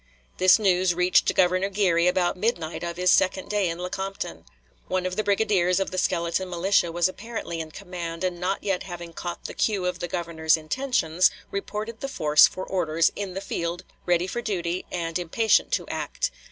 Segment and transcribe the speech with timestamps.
[0.39, 4.45] This news reached Governor Geary about midnight of his second day in Lecompton.
[4.87, 8.81] One of the brigadiers of the skeleton militia was apparently in command, and not yet
[8.81, 13.41] having caught the cue of the Governor's intentions, reported the force for orders, "in the
[13.41, 16.31] field, ready for duty, and impatient to act."